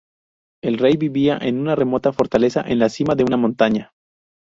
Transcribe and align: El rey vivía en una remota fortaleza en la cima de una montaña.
El 0.63 0.79
rey 0.79 0.97
vivía 0.97 1.37
en 1.39 1.59
una 1.59 1.75
remota 1.75 2.11
fortaleza 2.11 2.63
en 2.65 2.79
la 2.79 2.89
cima 2.89 3.13
de 3.13 3.23
una 3.23 3.37
montaña. 3.37 3.93